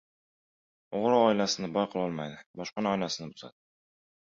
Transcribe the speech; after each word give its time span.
•O‘g‘ri 0.99 1.17
oilasini 1.25 1.69
boy 1.77 1.87
qilolmaydi, 1.93 2.41
boshqaning 2.63 2.93
oilasini 2.97 3.31
buzadi. 3.37 3.57